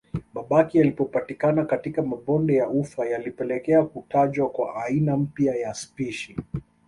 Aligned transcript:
Mabaki 0.33 0.77
yaliyopatikana 0.77 1.65
katika 1.65 2.01
mabonde 2.01 2.55
ya 2.55 2.69
ufa 2.69 3.05
yalipelekea 3.05 3.83
kutajwa 3.83 4.49
kwa 4.49 4.83
aina 4.85 5.17
mpya 5.17 5.55
ya 5.55 5.73
spishi 5.73 6.37